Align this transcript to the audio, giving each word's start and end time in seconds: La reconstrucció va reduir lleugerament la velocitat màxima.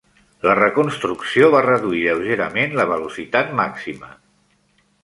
La 0.45 0.53
reconstrucció 0.59 1.49
va 1.57 1.61
reduir 1.67 2.01
lleugerament 2.09 2.75
la 2.81 2.89
velocitat 2.95 3.57
màxima. 3.63 4.15